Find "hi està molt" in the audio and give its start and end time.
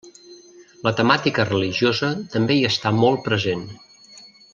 2.61-3.23